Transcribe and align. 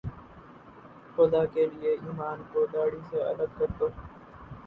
خدا 1.15 1.43
کے 1.53 1.65
لئے 1.71 1.91
ایمان 1.95 2.41
کو 2.51 2.65
داڑھی 2.73 2.99
سے 3.09 3.21
الگ 3.23 3.49
کر 3.57 3.69
دو 3.79 3.87